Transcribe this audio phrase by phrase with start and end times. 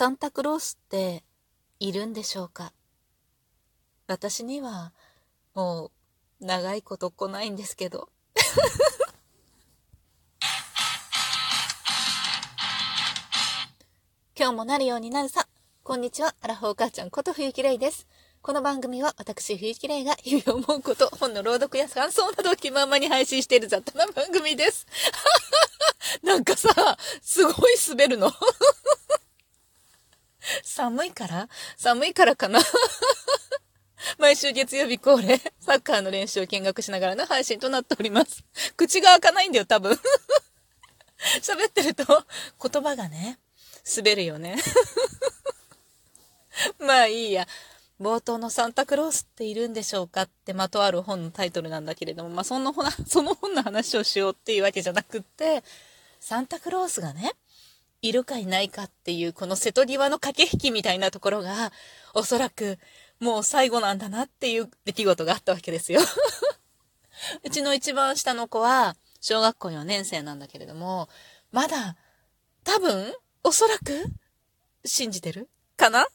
[0.00, 1.24] サンタクロースって
[1.78, 2.72] いるんでしょうか？
[4.06, 4.94] 私には
[5.54, 5.90] も
[6.40, 8.08] う長いこと来ないんですけど。
[14.34, 15.46] 今日もなるようになるさ。
[15.82, 18.06] こんにちは、アラフォー母ちゃんこと冬木玲です。
[18.40, 24.86] この番組は私、冬木玲が日々思うこと、本の朗読や感想などを気ままに配信している雑多な番組です。
[26.24, 28.32] なんかさ、すごい滑るの。
[30.62, 31.48] 寒いから？
[31.76, 32.60] 寒いからかな？
[34.18, 38.44] 毎週月曜日恒例、サッカーの練習を見学しながらの配信となっております。
[38.76, 39.92] 口が開かないんだよ、多分。
[41.42, 42.04] 喋ってると、
[42.62, 43.38] 言葉がね、
[43.96, 44.56] 滑るよね。
[46.78, 47.46] まあいいや。
[48.00, 55.62] 冒頭のサンタクロースっているんでしょうかってまとある本のタイトルなんだけれども、まあその本、その本の話をしようっていうわけじゃなくって、
[56.18, 57.32] サンタクロースがね、
[58.02, 61.72] いるかいないかっていうこの瀬戸際の駆け引きみたいなところが、
[62.14, 62.78] おそらく
[63.20, 66.00] もう最後なんだなっていう出来事があったわけですよ。
[67.44, 71.08] うちの一番下の子は、小学校4年生なんだけれども、
[71.52, 71.96] まだ、
[72.64, 74.06] 多分、おそらく、
[74.84, 75.48] 信じてる？
[75.76, 76.06] かな？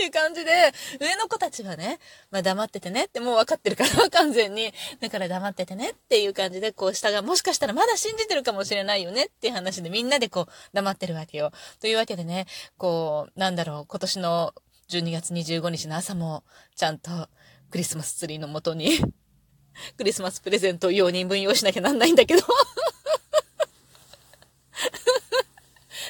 [0.00, 1.98] っていう感じで、上の子たちはね、
[2.30, 4.72] まあ黙っててねってもう分かってるから、 完全に。
[4.98, 11.52] だから黙っててねっていう感じで、こう下がもしかしたらまだ信じてるかもしれないよねっていう話でみんなでこう黙ってるわけよ。
[11.80, 12.46] というわけでね、
[12.78, 14.54] こう、なんだろう、今年の
[14.88, 16.44] 12月25日の朝も、
[16.76, 17.28] ちゃんと
[17.70, 19.00] クリスマスツリーのもとに
[19.98, 22.42] クリスマスプレゼントを4人分用しなきゃなんないんだけど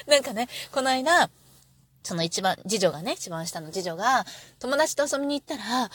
[0.07, 1.29] なんかね、この間、
[2.03, 4.25] その一番、次女がね、一番下の次女が、
[4.59, 5.89] 友達と遊びに行ったら、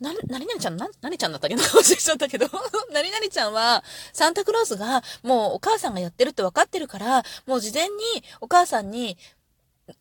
[0.00, 1.62] な、なになにちゃん、な、なにちゃんだったっけな？
[1.64, 2.46] 忘れちゃったけど、
[2.92, 7.94] なになにちゃんは、サンタクロースが、もうお母さんがやってるって分かってるから、もう事前に
[8.40, 9.16] お母さんに、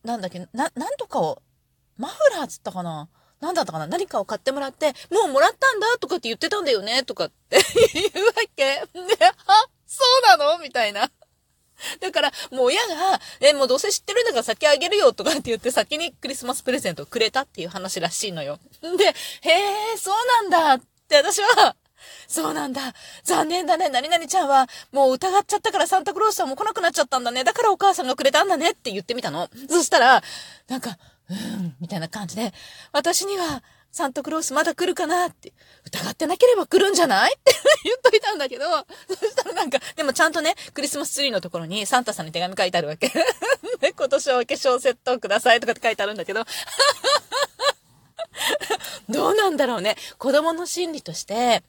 [0.03, 1.41] なんだっけ、な、なんとかを、
[1.97, 3.07] マフラーつったかな？
[3.39, 3.87] なんだったかな？
[3.87, 7.03] 何かを買ってもらって、もうもらったんだとかって言ってたんだよね？
[7.03, 7.59] とかって
[7.93, 8.63] 言うわけ。
[8.65, 9.99] で、あ、そ
[10.35, 10.59] うなの？
[10.59, 11.11] みたいな。
[11.99, 18.59] だから、もう親が、え、もうどうせ知ってるんだから先あげるよとかって言って先にクリスマスプレゼントをくれたっていう話らしいのよ。
[18.81, 19.13] で、へ
[19.93, 21.75] え、そうなんだって私は、
[22.27, 22.93] そうなんだ。
[23.23, 23.89] 残念だね。
[23.89, 27.43] 何々ちゃんは、もう疑っちゃったからサンタクロースはも来なくなっちゃったんだね。
[27.43, 29.49] だからお母さんがくれたんだねって言ってみたの。
[29.69, 30.23] そしたら、
[30.67, 30.97] なんか、
[31.29, 32.53] うん、みたいな感じで、
[32.91, 35.51] 私には、サンタクロースまだ来るかなって、
[35.85, 37.33] 疑ってなければ来るんじゃない？
[37.35, 37.53] っ て
[37.83, 38.65] 言っといたんだけど、
[39.07, 43.07] そしたらなんか、でもちゃんとね、クリスマスツリーのところにサンタさんに手紙書いてあるわけ。
[43.81, 46.45] ね、今年はお化粧セットくださいとかって書いてあるんだけど、
[49.09, 49.97] どうなんだろうね。
[50.17, 51.63] 子供の心理として、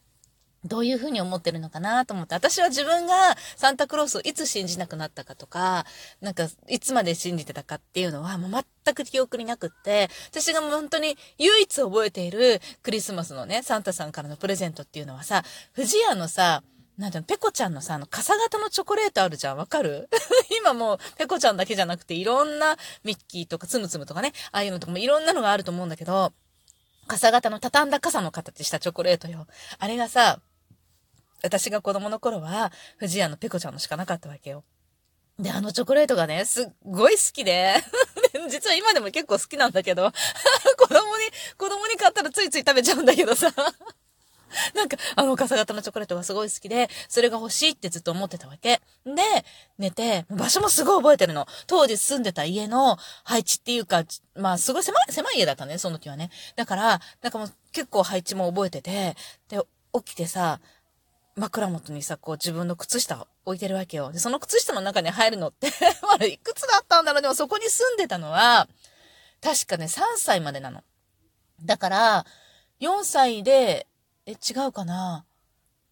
[0.64, 5.86] どういうふうに思ってるのかなと思って、私は自分がサンタクロースをいつ信じなくなったかとか、
[6.20, 15.42] なんか、いつまで信じてたかっていうのは、もう全く記憶になくって、私がもう本当に唯一覚えているクリスマスのね、サンタさんからのプレゼントっていうのはさ、
[15.74, 16.62] 富士屋のさ、
[16.96, 19.56] なんていうの、ペコちゃんのさ、あの、傘型のチョコレートあるじゃん。
[19.56, 20.08] わかる？
[20.60, 26.32] 今もう、ペコちゃんだけじゃなくて、いろんなミッキーとかツムツムとかね、ああいうのとかもいろんなのがあると思うんだけど、
[27.08, 29.46] 傘型の畳んだ傘の形したチョコレートよ。
[29.78, 30.38] あれがさ、
[31.42, 34.64] 私が子供の頃は、藤屋のペコちゃんのしかなかったわけよ。
[35.38, 37.74] で、あのチョコレートがね、すっごい好きで、
[38.50, 40.12] 実は今でも結構好きなんだけど、
[40.78, 41.24] 子供に、
[41.56, 43.52] 子供に買ったらついつい食べちゃうんだけどさ、
[44.74, 48.80] なんか、あの、傘型のチョコレートがすごい好きで、それが欲しいってずっと思ってたわけ。
[49.04, 49.22] で、
[49.78, 51.46] 寝て、場所もすごい覚えてるの。
[51.66, 54.04] 当時住んでた家の配置っていうか、
[54.34, 56.30] まあ、すごい狭い、狭い家だったね、その時はね。
[56.56, 59.16] だから、なんかもう結構配置も覚えてて、
[59.48, 59.60] で、
[59.94, 60.60] 起きてさ、
[61.36, 64.12] 枕元にさ、こう自分の靴下置いてるわけよ。
[64.12, 65.70] で、その靴下の中に入るのって
[66.02, 68.68] まだいくつだったんだろうでもそこに住んでたのは、
[69.42, 70.84] 確かね、3歳までなの。
[71.62, 72.26] だから、
[72.80, 73.86] 4歳で、
[74.26, 74.36] え、違
[74.68, 75.24] うかな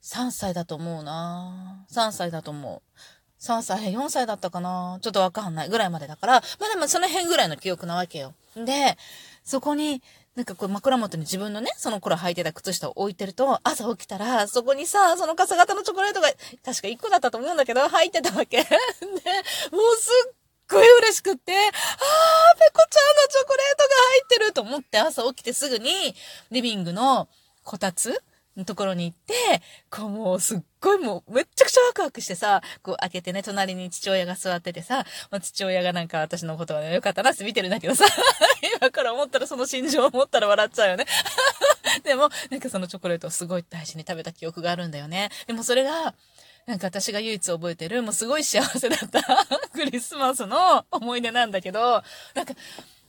[0.02, 2.98] ?3 歳だと思うな3歳だと思う。
[3.40, 4.98] 3歳、4歳だったかな？
[5.00, 8.34] ちょっとわかんないぐらいまでだから、まあでもその辺ぐらいの記憶なわけよ。
[8.54, 8.98] で、
[9.44, 10.02] そこに
[10.40, 16.28] なんかこう枕元に自分のね、その頃履いてた靴下を置いてると、朝起きたら、そこにさ、その傘型のチョコレートが、
[16.64, 18.56] 確か1個だったと思うんだけど、入ってたわけ。
[18.64, 20.32] で、もうすっ
[20.70, 21.70] ごい嬉しくって、あー、ペ
[22.72, 26.14] コちゃんのチョコレートが入ってると思って朝起きてすぐに、
[26.50, 27.28] リビングの
[27.62, 28.22] こたつ
[28.64, 38.04] ところに行って、こうもうすっごいもうめっちゃくちゃワクワクしてさ、こう開けてね、隣に父親が座っててさ、まあ、父親がなんか私のことはね、よかったなって見てるんだけどさ、
[38.78, 41.06] 今から思ったらその心情を思ったら笑っちゃうよね。
[42.04, 45.30] でも、なんかそのチョコレートをすごい大事に食べた記憶があるんだよね。
[45.46, 46.14] でもそれが、
[46.66, 49.22] なんか私が唯一覚えてる、もうすごい幸せだった
[49.72, 52.02] クリスマスの思い出なんだけど、
[52.34, 52.54] なんか、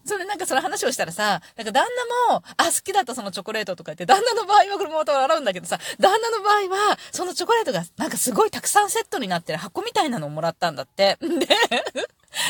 [0.05, 1.85] それなんかその話をしたらさ、なんか旦
[2.29, 11.17] 那も、あ、好きだったそのチョコレートとか言って、旦那の場合はこれもまた笑うんだけどさ、旦那の場合は、そのチョコレートがなんかすごいたくさんセットになってる箱みたいなのをもらったんだって。
[11.21, 11.27] で、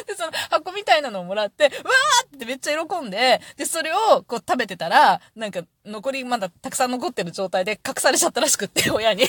[0.06, 9.26] で、その箱みたいなのをもらって、わーってめっちゃ喜んで、で、それをこう食べてたら、なんか残りまだたくさん残ってる状態で隠されちゃったらしくって、親に。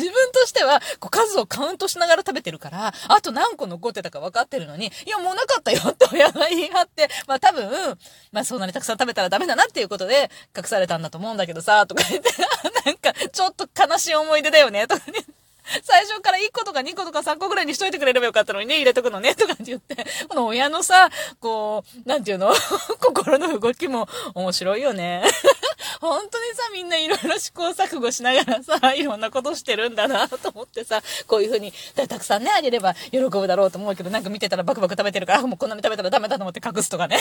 [0.00, 7.98] 自分としては、こう数をカウントしながら食べてるから、あと何個残ってたか分かってるのに、いや、もうなかったよって親が言い張って、まあ多分、
[8.32, 12.30] まあそんなにたくさん食べたらダメだなっていうことで、隠されたんだと思うんだけどさ、とか言って、
[12.84, 15.24] なんか、ちょっと悲しい思い出だよね、とかね。
[15.82, 22.52] 最初から1個とか2個とか3個ぐらいにしといてくれればよかったのにね、入れとくのね、とかって言って、この親のさ、こう、なんていうの？
[23.00, 25.22] 心の動きも面白いよね。
[26.00, 31.72] 本当にさ、みんないろいろ試行錯誤しながらさ、 いろんなことしてるんだなと思ってさ、こういうふうに、
[32.08, 37.20] たくさんね、あげれば喜ぶだろうと思うけど、なんか見てたらバクバク食べてるから、もうこんなに食べたらダメだと思って隠すとかね。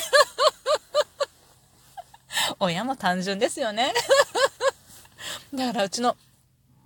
[2.59, 3.93] 親も単純ですよね。
[5.53, 6.15] だからうちの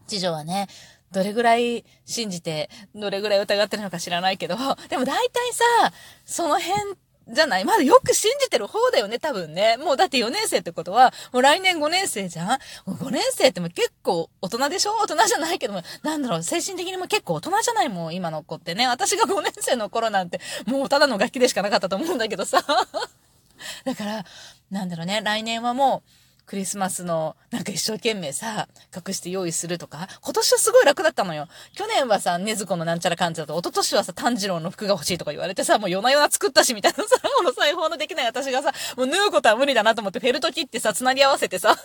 [0.07, 0.67] 次女はね、
[1.11, 4.55] どれぐらい信じて、どれぐらい疑ってるのか知らないけど、
[4.89, 5.93] でも大体さ、
[6.25, 6.95] その辺
[7.27, 7.65] じゃない？
[7.65, 9.77] まだよく信じてる方だよね、多分ね。
[9.77, 14.93] もうだって4年生ってことは、もう来年5年生じゃん ?5 年生っても結構大人でしょ？
[14.93, 18.87] 大人じゃないけども、なんだろう、精神的にも結構大人じゃないもん、今の子ってね。
[18.87, 22.61] 私が5年生の頃なんて、もうただの楽器でしかなかったと思うんだけどさ。
[23.85, 24.25] だから、
[24.71, 26.09] なんだろうね、来年はもう、
[26.45, 31.47] クリスマスのなんか一生懸命さ、隠して用意するとか、今年はすごい楽だったのよ。
[31.73, 41.77] 去年はさ、ねずこのなんちゃらかんちゃらと、一昨年はさ、炭治郎の服が欲しいとか言われてさ、もう夜な夜な作ったしみたいなさ、 この裁縫のできない私がさ、もう縫うことは無理だなと思ってフェルト切ってさ、繋ぎ合わせてさ、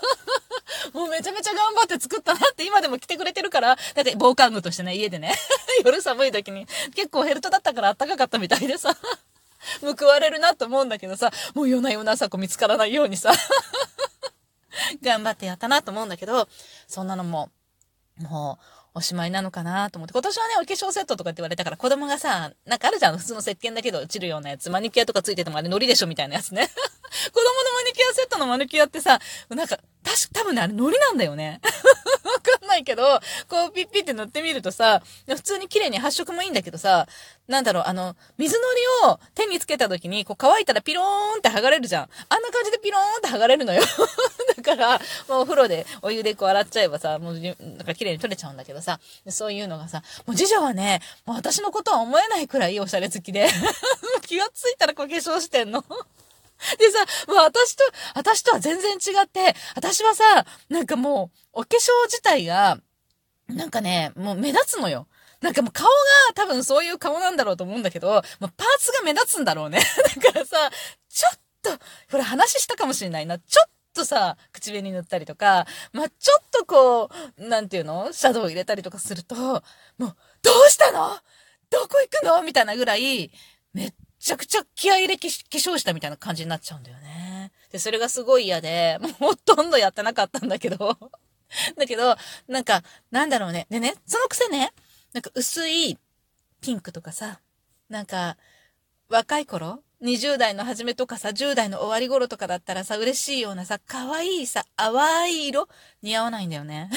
[0.92, 5.34] もうめちゃめちゃ頑張って作ったなって今でも来てくれてるから、だって防寒具としてね、家でね、
[5.84, 8.96] 夜寒い時に結構フェルトだったから暖かかったみたいでさ、
[9.80, 13.32] 報われるなと思うんだけどさ、もう夜な夜な朝子見つからないようにさ、
[15.02, 16.48] 頑張ってやったなと思うんだけど、
[16.86, 17.50] そんなのも、
[18.18, 18.64] もう、
[18.94, 20.12] おしまいなのかなと思って。
[20.12, 24.70] 今年はね、お化粧セットとかって言われたから、子供がさ、なんかあるじゃん、普通の石鹸だけど落ちるようなやつ。
[24.70, 26.66] マニキュアとかついててもあれノリでしょみたいなやつね。
[27.32, 29.20] 子供のマニキュアセットのマニキュアってさ、
[29.50, 31.60] なんか、確か多分ね、あれノリなんだよね。
[32.50, 37.06] わかんないけど、こうピッピって塗ってみるとさ、普通に綺麗に発色もいいんだけどさ、
[37.48, 38.62] なんだろう、あの、水の
[39.06, 41.04] りを手につけた時に、こう乾いたらピロー
[41.36, 42.08] ンって剥がれるじゃん。
[42.28, 43.82] あんな感じでピローンって剥がれるのよ。
[44.56, 44.98] だから、
[45.28, 47.54] もうお風呂でお湯でこう洗っちゃえばさ、もう、なん
[47.86, 53.48] か綺麗に取れちゃうんだけどさ、そういうのがさ、もう次女はね、もう私のことは思えないくらいおしゃれ好きで、
[54.26, 55.84] 気がついたらこう化粧してんの。
[56.78, 57.84] でさ、もう私と、
[58.14, 60.24] 私とは全然違って、私はさ、
[60.68, 62.78] なんかもう、お化粧自体が、
[63.48, 65.06] なんかね、もう目立つのよ。
[65.40, 65.90] なんかもう顔が
[66.34, 69.78] 多分そういう顔なんだろうと思うんだけど、もうパーツが目立つんだろうね。
[70.22, 70.70] だからさ、
[71.08, 71.78] ちょっと、
[72.10, 73.38] これ話したかもしれないな。
[73.38, 81.16] ちょっとさ、口紅塗ったりとか、まあ、ちょっとこう、なんていうのシャドウ入れたりとかすると、もう、どうしたの？
[81.70, 82.42] どこ行くの？
[82.42, 83.30] みたいなぐらい、
[83.72, 87.52] めっちゃくちゃ気合入れ化粧したみたいな感じになっちゃうんだよね。
[87.70, 90.98] で、それがすごい嫌で、もう ほとんどやってなかったんだけど。
[91.76, 92.16] だけど、
[92.46, 93.66] なんか、なんだろうね。
[93.70, 94.72] でね、そのくせね、
[95.12, 95.98] なんか薄い
[96.60, 97.40] ピンクとかさ、
[97.88, 98.36] なんか、
[99.08, 105.68] 若い頃 ?20 代の初めとかさ、10代の終わり頃とかだったらさ、嬉しいようなさ、可愛いさ、淡い色
[106.02, 106.90] 似合わないんだよね。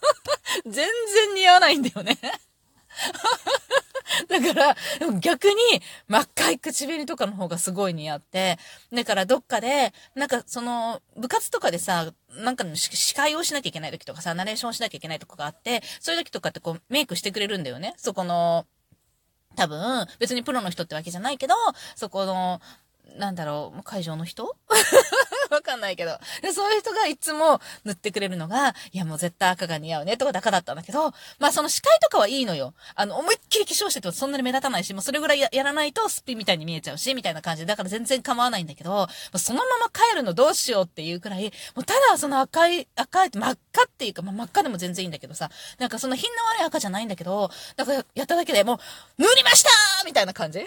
[0.66, 2.18] 全然似合わないんだよね。
[4.28, 4.76] だから、
[5.20, 5.54] 逆に
[6.08, 8.58] 真っ赤い口紅とかの方がすごい似合って、
[8.92, 17.94] だからどっかで、なんかその、部活とかでさ、なんかの司会をしなきゃいけない時とかさ、ナレーションしなきゃいけないとかがあって、そういう時とかってこう、メイクしてくれるんだよね。
[17.96, 18.66] そこの、
[19.56, 21.54] 多分、別にプロの人ってわけじゃないけど、
[21.94, 22.60] そこの、
[23.16, 24.56] なんだろう、会場の人？
[25.50, 26.18] わかんないけど。
[26.42, 32.74] で、そういう人がいつも塗ってくれるのが、いやもう絶対赤が似合うねとか赤だったんだけど、まあその視界とかはいいのよ。
[32.94, 48.80] あの、思いっきり化粧しててもそんなに目立たないし、もうそれぐらいやらないとスピみたいに見えちゃうし、みたいな感じで、だから全然構わないんだけど、そのまま帰るのどうしようっていうくらい、もうただその赤い、赤い、真っ赤っていうか、まあ真っ赤でも全然いいんだけどさ、なんかその品の悪い赤じゃないんだけど、なんかやっただけでも
[49.18, 49.70] う、塗りました
[50.04, 50.66] みたいな感じ？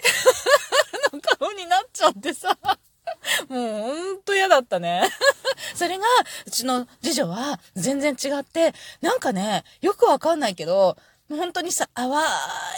[1.12, 2.56] の顔になっちゃってさ。
[3.48, 5.08] もうほんと嫌だったね。
[5.74, 6.04] それが、
[6.46, 10.96] うちの次女は全然違って、なんかね、よくわかんないけど、
[11.28, 12.24] 本当にさ、淡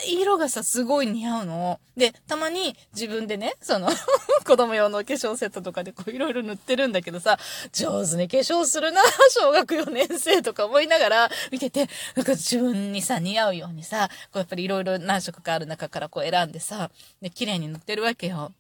[0.09, 1.81] い色がさ、すごい似合うの。
[1.97, 3.89] で、たまに自分でね、その
[4.45, 7.39] 子供用の化粧セットとかでこういろいろ塗ってるんだけどさ、
[7.73, 16.91] 上手に化粧するな、小学4年生とか思いながら見てて、なんか自分にさ、似合うようにさ、こうやっぱりいろいろ何色かある中からこう選んでさ、
[17.23, 18.53] で、綺麗に塗ってるわけよ。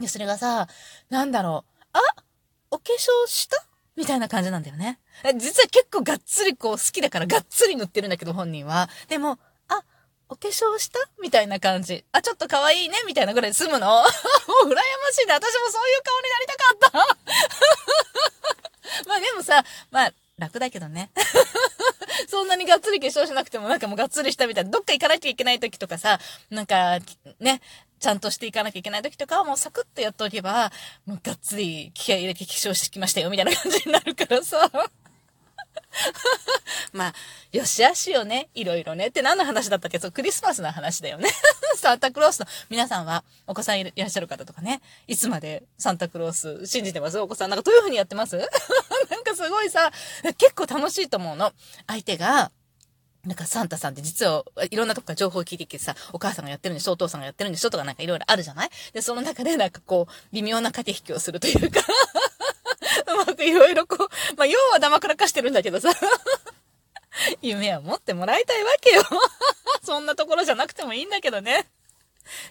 [0.00, 0.66] で、それがさ、
[1.10, 2.00] なんだろう、あ
[2.70, 3.64] お化粧した？
[3.96, 4.98] みたいな感じなんだよね。
[5.36, 8.88] 実は結構がっつりこう好きだからがっつり塗ってるんだけど本人は。
[9.08, 9.38] でも、
[9.68, 9.82] あ、
[10.28, 10.98] お化粧した？
[11.20, 12.04] みたいな感じ。
[12.12, 12.96] あ、ちょっと可愛いね？
[13.06, 13.86] みたいなぐらい済むの。
[13.88, 14.72] もう羨ま
[15.12, 15.34] しいね。
[15.34, 16.78] 私もそういう顔になりたかっ
[19.04, 19.04] た。
[19.10, 21.10] まあでもさ、まあ楽だけどね。
[22.28, 26.98] そんなにがっつり化粧しなくてもなんかもうがっつりしたみたいな、どっか行かなきゃいけない時とかさ、なんか、
[27.40, 27.60] ね、
[28.00, 30.72] ちゃんとしていかなきゃいけない時とかはもうサクッとやっておけば、
[31.06, 34.70] もうがっつり気合入れて化粧してきましたよ、みたいな感じになるからさ。
[36.92, 37.14] まあ、
[37.52, 38.48] よしあしよね。
[38.54, 39.08] いろいろね。
[39.08, 39.98] って何の話だったっけ？
[39.98, 41.28] そう、クリスマスの話だよね。
[41.76, 47.18] サンタクロースの皆さんは、お子さんいらっしゃる方とかね、いつまでサンタクロース信じてます？
[47.18, 47.50] お子さん。
[47.50, 48.36] なんかどういう風にやってます？
[48.38, 48.44] な
[49.18, 49.92] んかすごいさ、
[50.38, 51.52] 結構楽しいと思うの。
[51.86, 52.50] 相手が、
[53.24, 58.70] なんかサンタさんって実はいろんなとこから情報を聞いてきてさ、お母さんがやってるんでしょ、お父さんがやってるんでしょとかなんかいろいろあるじゃない？
[58.94, 61.80] で、その中でなんかこう、微妙な駆け引きをするというか
[63.12, 65.90] うまくいろいろこう、まあ、要は黙らかしてるんだけどさ
[67.42, 69.02] 夢は持ってもらいたいわけよ
[69.82, 71.66] そんなところじゃなくてもいいんだけどね。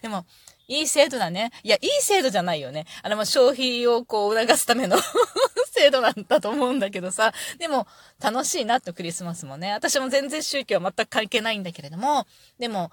[0.02, 0.26] でも、
[0.68, 1.52] いい制度だね。
[1.64, 2.86] いや、いい制度じゃないよね。
[3.02, 4.98] あれも消費をこう促すための
[5.80, 7.34] 制度なんだと思うんだけどさ。
[7.58, 7.88] でも、
[8.22, 9.72] 楽しいなってクリスマスもね。
[9.72, 12.28] 私も全然宗教は全く関係ないんだけれども、
[12.60, 12.92] でも、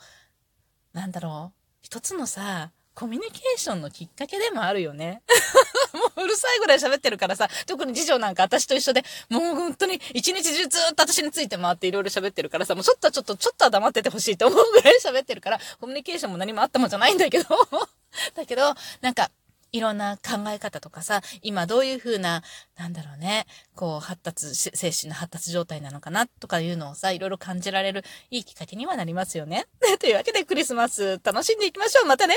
[0.92, 1.58] なんだろう。
[1.82, 5.22] 一つのさ、コミュニケーションのきっかけでもあるよね。
[5.92, 17.44] もううるさいぐらい喋ってるからさ、特に次女なんか私と一緒で、もう本当に一日中ずっと私について回っていろいろ喋ってるからさ、もうちょっとちょっと、ちょっとは黙っててほしいと思うぐらい喋ってるから、コミュニケーションも何もあったもんじゃないんだけど。
[18.34, 19.30] だけど、なんか、
[19.72, 22.42] いろんな考え方とかさ、今どういうふうな、
[22.78, 29.66] なんだろうね、こう、発達、精神の発達状態なのかなとかいうのをさ、いろいろ感じられるいいきっかけにはなりますよね。
[30.00, 32.06] というわけでクリスマス楽しんでいきましょう。
[32.06, 32.36] またね